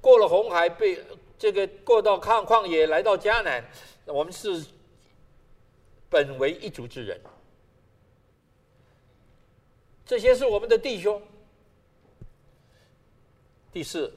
[0.00, 0.98] 过了红海，被
[1.38, 3.62] 这个过到旷旷野来到迦南，
[4.06, 4.64] 我们是
[6.14, 7.20] 本为一族之人，
[10.06, 11.20] 这些是我们的弟兄。
[13.72, 14.12] 第四，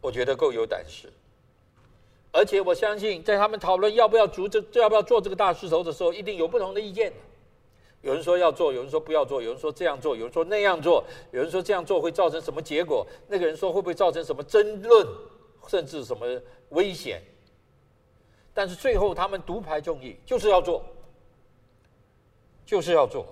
[0.00, 1.12] 我觉得够有胆识，
[2.30, 7.12] 而且我相信，在他们讨论要不要筑这、要不要做这个大势头的时候，一定有不同的意见。
[8.02, 15.04] 有人说要做，有人说不要做，有人说这样做，有人说那样做，有人说这样做会造成什么结果，那个人说会不会造成什么争论，
[15.66, 17.20] 甚至什么危险。
[18.54, 20.84] 但是最后他们独排众议，就是要做，
[22.72, 23.26] 就是要做。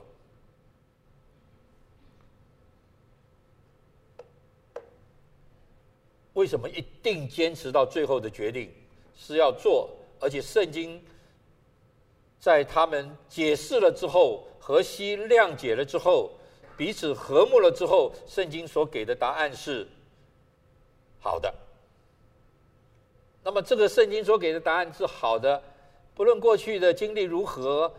[6.35, 8.70] 为什么一定坚持到最后的决定
[9.16, 9.88] 是要做？
[10.20, 11.03] 而且圣经
[12.38, 16.33] 在他们解释了之后，河西谅解了之后，
[16.76, 19.88] 彼此和睦了之后，圣经所给的答案是
[21.18, 21.50] 好的。
[23.42, 25.62] 那么这个圣经所给的答案是好的，
[26.14, 27.90] 不论过去的经历如何，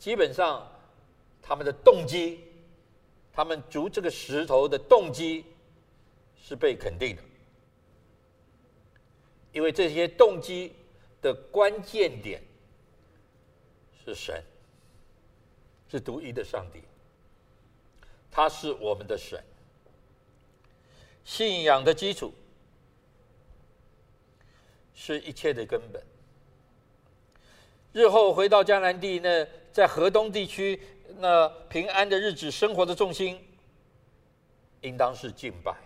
[0.00, 0.66] 基本上
[1.42, 2.40] 他们的动机，
[3.30, 5.44] 他们逐这个石头的动机
[6.42, 7.22] 是被肯定的，
[9.52, 10.72] 因为这些动机
[11.20, 12.42] 的关键点
[14.02, 14.42] 是神，
[15.90, 16.80] 是独一的上帝，
[18.30, 19.38] 他是我们的神。
[21.24, 22.32] 信仰的基础
[24.94, 26.02] 是一切的根本。
[27.92, 30.80] 日后回到迦南地，那在河东地区
[31.18, 33.40] 那平安的日子，生活的重心
[34.80, 35.76] 应当是敬拜。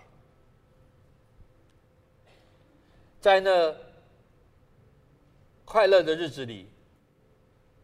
[3.20, 3.74] 在那
[5.64, 6.68] 快乐的日子里，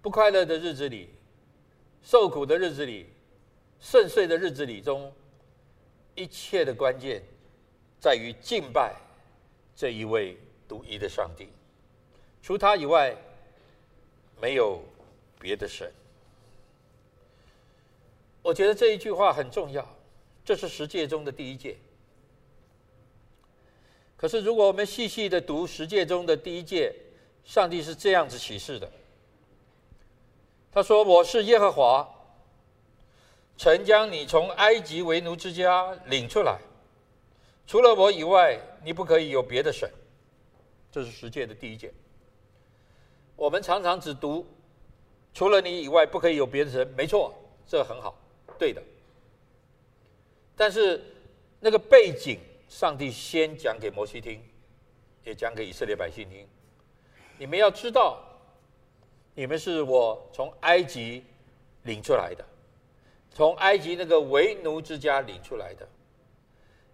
[0.02, 1.08] 不快乐的日子里，
[2.02, 3.06] 受苦的日子里，
[3.80, 5.12] 顺遂的日子里中，
[6.14, 7.22] 一切的关键
[7.98, 8.94] 在于敬拜
[9.74, 10.36] 这一位
[10.68, 11.48] 独一的上帝，
[12.42, 13.16] 除他以外，
[14.40, 14.82] 没有
[15.40, 15.90] 别的神。
[18.42, 19.86] 我觉得这一句话很重要，
[20.44, 21.76] 这是十诫中的第一诫。
[24.16, 26.94] 可是，如果我们细细的读十诫中的第一诫，
[27.42, 28.90] 上帝是这样子启示的：
[30.70, 32.06] 他说：“我是耶和华，
[33.56, 36.58] 曾将你从埃及为奴之家领出来。”
[37.66, 39.90] 除了我以外，你不可以有别的神。
[40.92, 41.92] 这是十诫的第一诫。
[43.36, 44.46] 我们常常只读
[45.32, 47.32] “除了你以外，不可以有别的神”，没错，
[47.66, 48.16] 这很好，
[48.58, 48.82] 对的。
[50.56, 51.02] 但是
[51.60, 52.38] 那个背景，
[52.68, 54.42] 上帝先讲给摩西听，
[55.24, 56.46] 也讲给以色列百姓听。
[57.38, 58.22] 你们要知道，
[59.34, 61.24] 你们是我从埃及
[61.84, 62.44] 领出来的，
[63.32, 65.88] 从埃及那个为奴之家领出来的。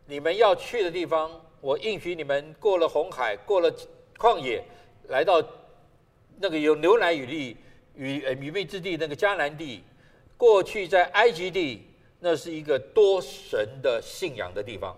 [0.05, 1.29] 你们要去的地方，
[1.61, 3.73] 我应许你们过了红海，过了
[4.17, 4.63] 旷野，
[5.09, 5.43] 来到
[6.39, 7.57] 那个有牛奶与蜜
[7.97, 9.83] 与呃与蜜之地那个迦南地。
[10.37, 11.83] 过去在埃及地，
[12.21, 14.95] 那是一个多神的信仰的地方。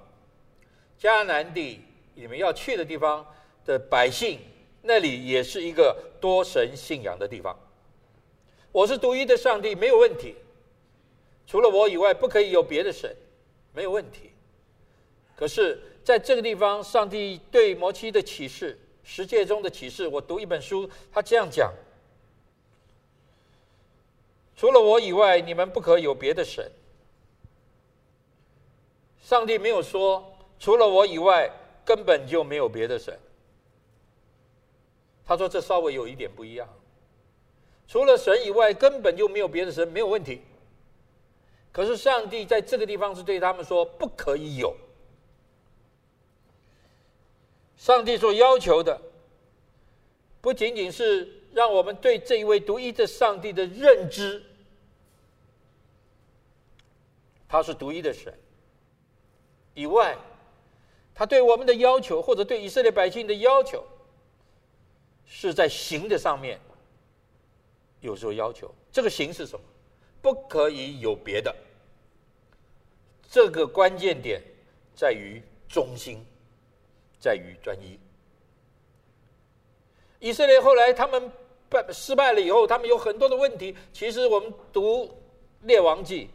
[1.00, 1.80] 迦南地，
[2.14, 3.24] 你们要去的地方
[3.64, 4.40] 的百姓，
[4.82, 7.56] 那里也是一个多神信仰的地方。
[8.72, 10.34] 我是独一的上帝，没有问题。
[11.46, 13.14] 除了我以外，不可以有别的神，
[13.72, 14.32] 没有问题。
[15.36, 21.72] 可是，在这个地方，上帝对摩西的启示，十诫中的启示，我读一本书，他这样讲：
[24.58, 26.68] 除了我以外，你们不可有别的神。
[29.22, 31.48] 上帝没有说，除了我以外，
[31.84, 33.16] 根本就没有别的神。
[35.24, 36.68] 他说这稍微有一点不一样，
[37.86, 40.40] 除了神以外，根本就没有别的神，没有问题。
[41.70, 44.74] 可是上帝在这个地方是对他们说，不可以有。
[47.76, 49.00] 上帝所要求的，
[50.40, 54.42] 不仅仅是让我们对这一位独一的上帝的认知，
[57.48, 58.32] 他是独一的神
[59.74, 60.16] 以外，
[61.14, 63.84] 他对我们的要求，或者对以色列百姓的要求，
[65.24, 66.60] 是在行的上面
[68.00, 68.74] 有所要求。
[68.90, 69.64] 这个行是什么？
[70.20, 71.54] 不可以有别的。
[73.30, 74.42] 这个关键点
[74.94, 76.24] 在于忠心。
[77.20, 77.98] 在于专一。
[80.20, 81.30] 以色列后来他们
[81.68, 83.76] 败失败了以后，他们有很多的问题。
[83.92, 85.08] 其实我们读
[85.62, 86.28] 列王记，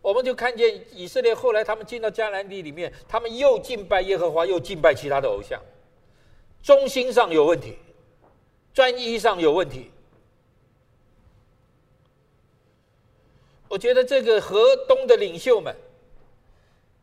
[0.00, 5.60] 我们就看见以色列后来他们进到迦南地里面，他们又敬拜耶和华，又敬拜其他的偶像，
[6.62, 7.76] 忠心上有问题，
[8.72, 9.90] 专一上有问题。
[13.68, 15.74] 我觉得这个河东的领袖们。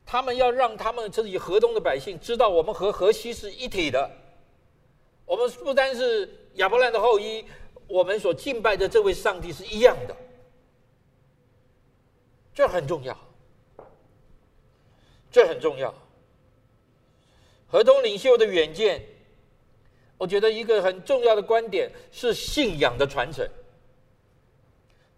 [0.10, 4.10] 他们要让他们自己河东的百姓知道，我们和河西是一体的。
[5.28, 7.46] 我们不单是亚伯兰的后裔，
[7.86, 10.16] 我们所敬拜的这位上帝是一样的。
[12.56, 13.16] 这很重要，
[15.30, 15.94] 这很重要。
[17.68, 19.06] 河东领袖的远见，
[20.18, 23.46] 我觉得一个很重要的观点是信仰的传承。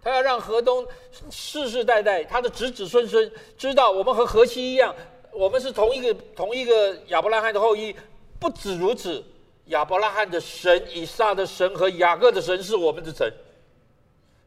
[0.01, 0.88] 他要让河东
[1.30, 4.95] 世世代代他的子子孙孙知道，我们和河西一样，
[5.32, 7.95] 我们是同一个同一个亚伯拉罕的后裔。
[8.39, 9.24] 不止如此，
[9.70, 13.32] 亚伯拉罕的神、以撒的神和雅各的神是我们的神，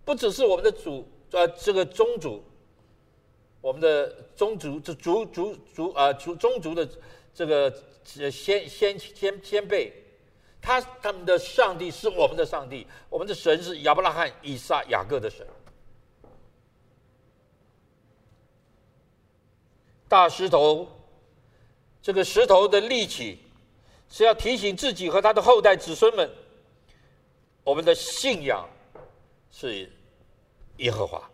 [0.05, 2.45] 不只是我们的主，呃，这个宗主，
[3.61, 6.89] 我们的宗族，这族族族啊族宗族的
[7.35, 7.73] 这个
[8.05, 9.93] 先先先先辈。
[10.61, 15.45] 他他们的上帝是我们的上帝，我们的神是亚伯拉罕、以撒、雅各的神。
[20.09, 20.87] 大石头，
[22.01, 23.41] 这个石头的力气，
[24.13, 26.31] 是要提醒自己和他的后代子孙们，
[27.65, 28.69] 我们的信仰
[29.51, 29.91] 是
[30.77, 31.31] 耶和华，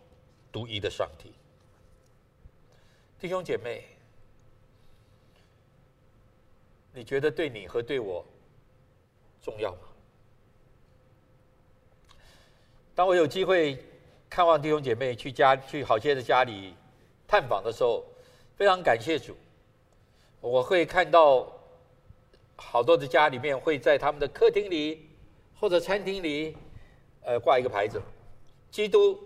[0.53, 1.33] 独一的上帝。
[3.19, 3.83] 弟兄姐妹，
[6.93, 8.25] 你觉得对你和对我
[9.43, 9.81] 重要吗？
[12.95, 13.85] 当我有机会
[14.31, 16.77] 看望弟兄姐妹去家去好些的家里
[17.27, 18.05] 探访的时候，
[18.57, 19.37] 非常感谢主，
[20.41, 21.53] 我会看到
[22.61, 25.09] 好多的家里面会在他们的客厅里
[25.59, 26.57] 或者餐厅里，
[27.23, 28.03] 呃，挂一个牌子
[28.71, 29.19] ：“基督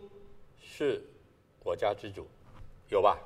[0.61, 1.03] 是
[1.65, 2.29] 我家之主”，
[2.89, 3.19] 有吧？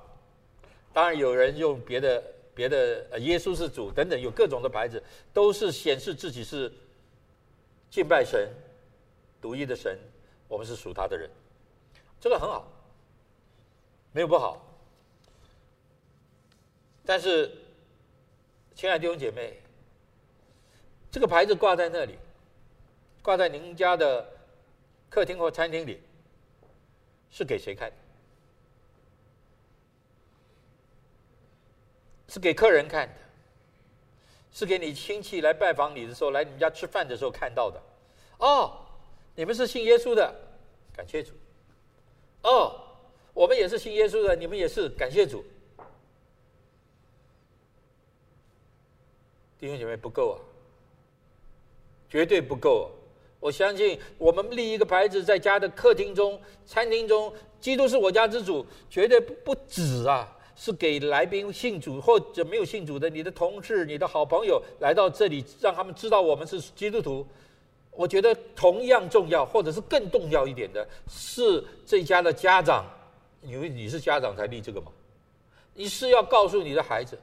[0.93, 2.23] 当然，有人用别的
[2.55, 5.03] 别的，呃，耶稣是主等等，有各种的牌子，
[5.35, 6.73] 都是显示自己是
[7.91, 8.49] 敬拜神、
[9.41, 9.99] 独一的神，
[10.49, 11.29] 我们是属他的人，
[12.21, 12.67] 这个很好，
[14.13, 14.63] 没有不好。
[17.05, 17.51] 但是，
[18.75, 19.61] 亲爱的弟兄姐妹，
[21.17, 22.19] 这个牌子挂在那里，
[23.23, 24.29] 挂在您家的
[25.09, 25.99] 客厅或餐厅里，
[27.31, 27.91] 是给谁看？
[32.29, 33.15] 是给客人看的，
[34.53, 37.83] 是给你亲戚来拜访你的时候，来你们家吃饭的时候看到的。
[38.37, 38.85] 哦，
[39.35, 40.35] 你们是信耶稣的，
[40.95, 41.33] 感谢主。
[42.43, 42.79] 哦，
[43.33, 45.43] 我们也是信耶稣的，你们也是，感谢主。
[49.59, 50.37] 弟兄姐妹不够啊，
[52.09, 52.91] 绝对不够。
[53.41, 60.33] 我相信我们立一个牌子在家的客厅中、餐厅中，基督是我家之主，绝对不不止啊。
[60.59, 67.27] 是给来宾信主或者没有信主的你的同事、你的好朋友来到这里，让他们知道我们是基督徒。
[67.91, 72.87] 我觉得同样重要，或者是更重要一点的是这家的家长，
[73.43, 74.91] 因为你是家长才立这个嘛。
[75.75, 77.19] 你是要告诉你的孩子，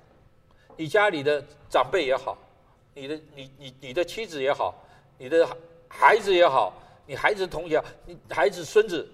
[0.78, 2.38] 你家里的长辈也好，
[2.94, 4.76] 你的你你你的妻子也好，
[5.18, 5.48] 你的
[5.88, 6.74] 孩子也好，
[7.06, 9.08] 你孩子同学，你孩子孙子。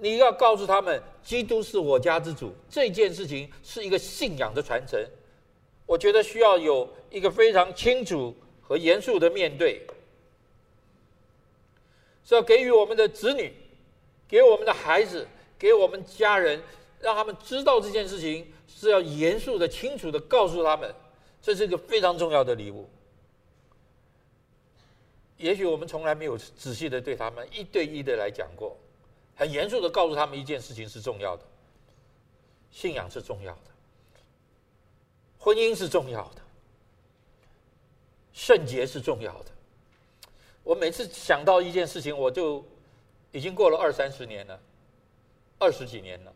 [0.00, 4.96] 你要告诉他们，基督是我家之主，这件事情是一个信仰的传承。
[5.86, 9.84] 我觉得需要有一个非常清楚和严肃的面对，
[12.24, 13.52] 是要给予我们的子女，
[14.28, 15.26] 给我们的孩子，
[15.58, 16.62] 给我们家人，
[17.00, 20.94] 让他们知道这件事情是要严肃的、清楚的告诉他们，
[21.42, 22.88] 这是一个非常重要的礼物。
[25.38, 28.76] 也许我们从来没有仔细的对他们一对一的来讲过。
[29.34, 31.44] 很严肃的告诉他们一件事情是重要的，
[32.72, 33.70] 信仰是重要的，
[35.38, 36.42] 婚姻是重要的，
[38.32, 39.50] 圣洁是重要的。
[40.64, 42.64] 我每次想到一件事情，我就
[43.30, 44.60] 已经过了二三十年了，
[45.56, 46.34] 二十几年了，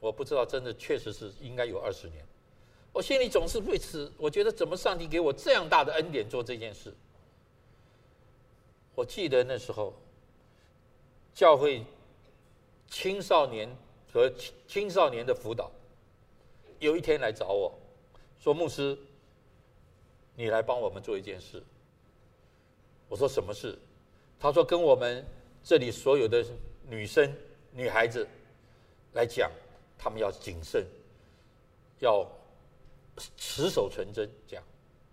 [0.00, 2.26] 我不知道真的确实是应该有二十年。
[2.92, 6.92] 我心里总是为此，我觉得怎么上帝给我这样大的恩典做这件事？
[8.94, 9.94] 我记得那时候
[11.34, 11.84] 教会。
[12.92, 13.68] 青少年
[14.12, 14.28] 和
[14.66, 15.70] 青少年的辅导，
[16.80, 17.72] 有一天来找我，
[18.40, 18.98] 说：“牧师，
[20.34, 21.62] 你来帮我们做一件事。”
[23.08, 23.78] 我说：“什么事？”
[24.40, 25.24] 他说：“跟我们
[25.62, 26.44] 这里所有的
[26.88, 27.32] 女生、
[27.70, 28.26] 女孩子
[29.12, 29.48] 来讲，
[29.96, 30.84] 他们要谨慎，
[32.00, 32.26] 要
[33.36, 34.60] 持守纯真，讲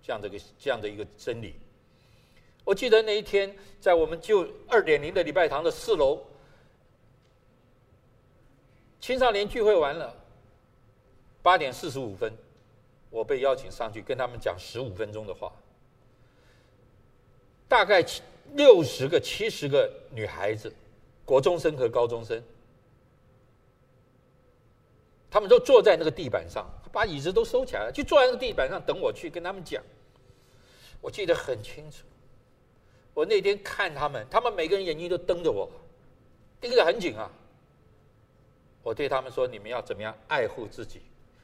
[0.01, 1.53] 这样的一个这样的一个真理。”
[2.67, 6.21] 我记得那一天，在我们就二点零的礼拜堂的四楼。
[8.99, 10.13] 青少年聚会完了，
[11.41, 12.29] 八点四十五分，
[13.09, 15.49] 我被邀请上去跟他们讲十五分钟的话。
[17.69, 18.05] 大概
[18.55, 20.69] 六十个、七十个女孩子，
[21.23, 22.43] 国中生和高中生，
[25.31, 29.81] 他们都坐在那个地板上，把椅子都收起来了，就坐在那个地板上等我去跟他们讲。
[30.99, 32.03] 我记得很清楚，
[33.17, 35.67] 我那天看他们，他们每个人眼睛都瞪着我，
[36.61, 37.27] 盯得很紧啊。
[38.83, 41.01] 我对他们说：“你们要怎么样爱护自己？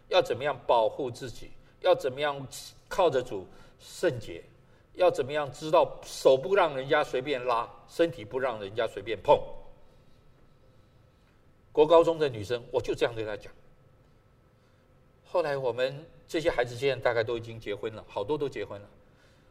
[0.07, 1.49] 要怎么样保护自己？
[1.81, 2.47] 要怎么样
[2.87, 3.47] 靠着主
[3.79, 4.43] 圣洁？
[4.93, 9.35] 要怎么样知道手不让人家随便拉，身体不让人家随便碰？”
[11.73, 13.51] 国高中的女生，我就这样对她讲。
[15.25, 18.87] 后来我们这些孩子现在大概都已经结婚了，好多都结婚了。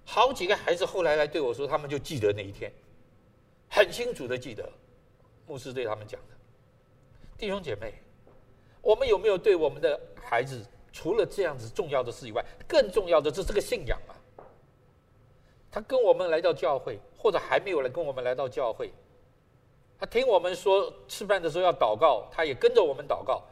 [0.04, 2.72] 好几个孩子后来来对我说，他们就记得那一天，
[3.68, 4.68] 很清楚的记得，
[5.46, 6.34] 牧师对他们讲的。
[7.38, 7.94] 弟兄姐妹，
[8.80, 14.12] 我们有没有对我们的孩子，除了这样子重要的事以外，更重要的是这个信仰啊？
[15.70, 18.92] 他跟我们来到教会，或者还没有来跟我们来到教会，
[19.98, 23.42] 他听我们说吃饭的时候要祷告，他也跟着我们祷告。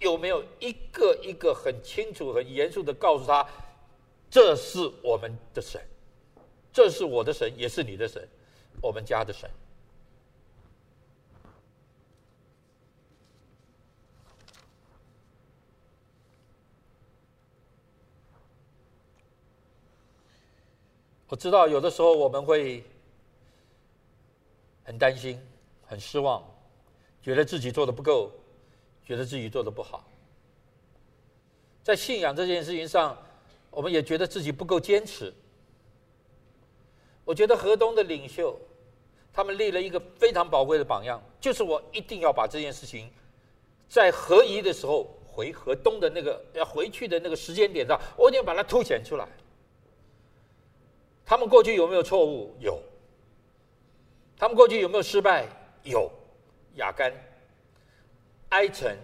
[0.00, 3.46] 有没有一个一个很清楚、很严肃的告诉他，
[4.34, 5.80] 这是我们的神
[6.72, 8.28] 这是我的神也是你的神
[8.82, 9.48] 我们家的神。
[21.28, 22.84] 我知道有的时候我们会
[24.82, 25.40] 很担心
[25.86, 26.42] 很失望
[27.22, 28.32] 觉得自己做的不够
[29.04, 30.04] 觉得自己做的不好。
[31.84, 33.16] 在信仰这件事情上
[33.74, 35.32] 我们也觉得自己不够坚持。
[37.24, 38.58] 我觉得河东的领袖，
[39.32, 43.10] 他们立了一个非常宝贵的榜样，就是我一定要把这件事情，
[43.88, 49.26] 在合宜的时候回河东的那个要回去的那个时间点上，我一定要把它凸显出来。
[51.26, 52.54] 他们过去有没有错误？
[52.60, 52.78] 有。
[54.36, 55.46] 他们过去有没有失败？
[55.82, 56.10] 有。
[56.74, 57.12] 亚干、
[58.48, 58.98] 哀陈、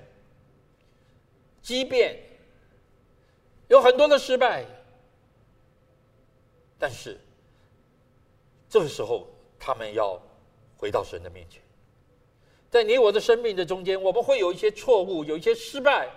[1.63, 2.21] 基遍，
[3.71, 4.65] 有很多的失败，
[6.79, 7.19] 但是。
[8.73, 9.27] 这个时候，
[9.59, 10.17] 他们要
[10.77, 11.61] 回到神的面前。
[12.71, 16.09] 在你我的生命的中间，我们会有一些错误，有一些失败。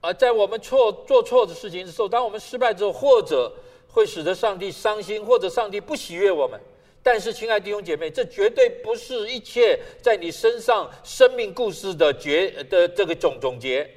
[0.00, 3.54] 而在我们错做错的事情的时候，当我们失败之后，或者
[3.86, 6.60] 会使得上帝伤心，或者上帝不喜悦我们。
[7.04, 13.88] 但是，亲爱的弟兄姐妹，这绝对不是一切在你身上生命故事的结的这个总总结，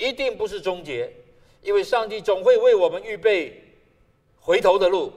[0.00, 1.12] 一定不是终结，
[1.62, 3.62] 因为上帝总会为我们预备
[4.40, 5.12] 回头的路。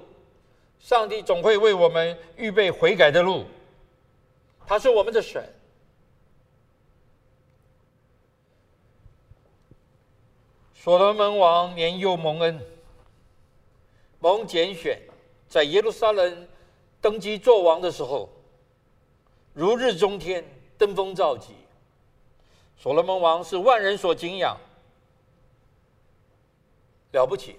[0.77, 3.45] 上帝总会为我们预备悔改的路，
[4.67, 5.41] 他是我们的神。
[10.75, 12.59] 所罗门王年幼蒙恩，
[14.19, 14.99] 蒙拣选，
[15.47, 16.47] 在耶路撒冷
[16.99, 18.27] 登基做王的时候，
[19.53, 20.43] 如日中天，
[20.77, 21.53] 登峰造极。
[22.77, 24.59] 所罗门王是万人所敬仰，
[27.13, 27.55] 了不起，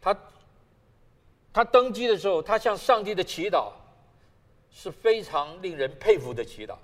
[0.00, 0.16] 他。
[1.50, 3.72] 他登基的时候，他向上帝的祈祷
[4.70, 6.76] 是非常令人佩服的祈祷。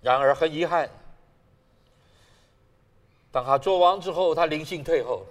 [0.00, 0.88] 然而很遗憾，
[3.32, 5.26] 当他做王之后，他灵性退后了。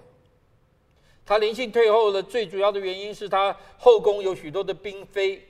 [1.26, 5.48] 他灵性退后的最主要的原因是他后宫有许多的嫔妃。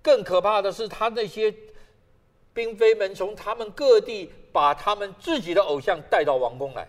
[0.00, 1.54] 更可怕的是，他那些
[2.54, 6.88] 嫔妃们从他们各地把他们自己的偶像带到王宫来。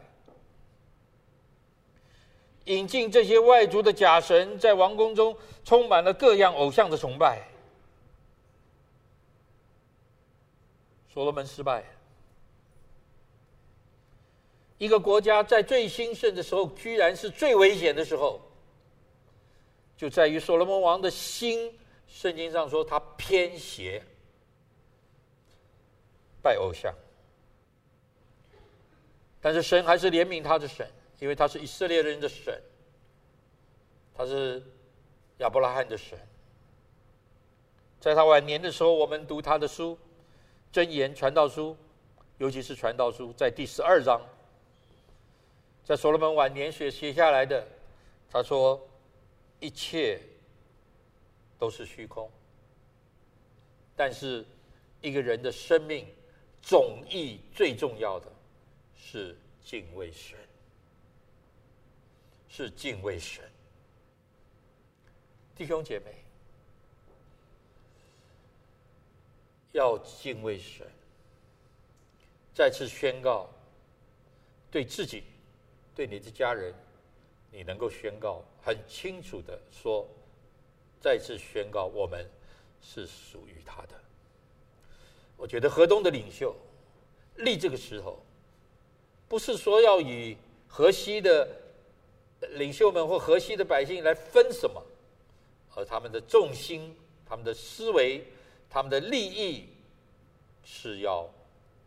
[2.65, 5.35] 引进这些外族的假神，在王宫中
[5.65, 7.41] 充满了各样偶像的崇拜。
[11.09, 11.83] 所罗门失败。
[14.77, 18.41] 一个国家在最兴盛的时候，居然是最危险的时候，
[19.95, 21.77] 就在于所罗门王的心。
[22.07, 24.03] 圣经上说他偏邪，
[26.43, 26.93] 拜偶像。
[29.41, 30.87] 但是神还是怜悯他的神。
[31.19, 32.61] 因为他是以色列人的神，
[34.13, 34.61] 他是
[35.37, 36.19] 亚伯拉罕的神。
[37.97, 39.97] 在他晚年的时候，我们读他的书
[40.77, 41.71] 《箴言传道书》，
[42.39, 44.19] 尤其是传道书，在第十二章，
[45.85, 47.65] 在所罗门晚年写写下来的，
[48.29, 48.85] 他说
[49.61, 50.19] ：“一切
[51.57, 52.29] 都是虚空，
[53.95, 54.45] 但是
[54.99, 56.05] 一个人的生命
[56.63, 58.31] 总义最重要的
[58.95, 60.35] 是敬畏神。”
[62.55, 63.43] 是敬畏神，
[65.55, 66.23] 弟兄姐妹，
[69.71, 70.87] 要敬畏神。
[72.53, 73.49] 再次宣告，
[74.69, 75.23] 对自己、
[75.95, 76.71] 对你的家人，
[77.49, 80.07] 你能够宣告很清楚的说，
[81.01, 82.23] 再次宣告，我们
[82.83, 84.02] 是属于他的。
[85.43, 86.55] 我觉得河东的领袖
[87.35, 88.17] 立这个石头，
[89.27, 90.37] 不是说要与
[90.69, 91.45] 河西的。
[92.57, 94.83] 领袖们或河西的百姓来分什么？
[95.75, 96.93] 而他们的重心、
[97.25, 98.21] 他们的思维、
[98.69, 99.69] 他们的利益，
[100.61, 101.25] 是要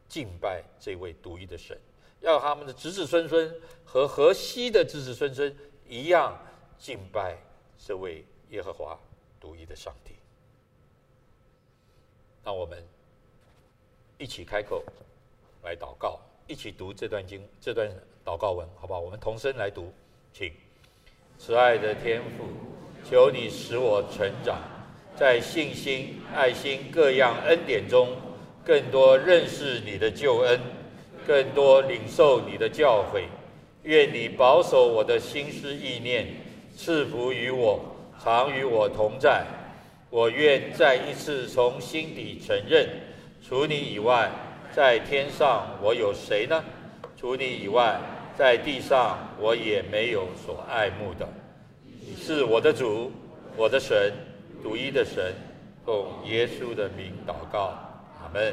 [0.08, 1.78] 敬拜这位独一的神，
[2.20, 3.54] 要他们的子子孙孙
[3.84, 5.54] 和河西的子子孙孙
[5.86, 6.34] 一样
[6.78, 7.36] 敬拜
[7.78, 8.98] 这位耶和华
[9.38, 10.14] 独一的上帝。
[12.42, 12.82] 那我们
[14.18, 14.82] 一起开口
[15.62, 17.86] 来祷告，一起读这段经、这段
[18.24, 19.00] 祷告文，好不好？
[19.00, 19.92] 我们同声来读。
[20.32, 20.50] 请，
[21.38, 22.46] 慈爱的天父，
[23.04, 24.58] 求你使我成长，
[25.14, 28.08] 在信心、爱心各样恩典中，
[28.64, 30.60] 更多认识你的救恩，
[31.26, 33.24] 更多领受你的教诲。
[33.82, 36.26] 愿你保守我的心思意念，
[36.74, 37.84] 赐福于我，
[38.22, 39.44] 常与我同在。
[40.08, 42.88] 我愿再一次从心底承认，
[43.48, 44.28] 除你以外，
[44.72, 46.64] 在天上我有谁呢？
[47.16, 48.00] 除你以外。
[48.36, 51.26] 在地上，我也没有所爱慕的。
[51.82, 53.10] 你是我的主，
[53.56, 54.12] 我的神，
[54.62, 55.32] 独一的神。
[55.86, 57.72] 奉耶稣的名祷告，
[58.20, 58.52] 阿门。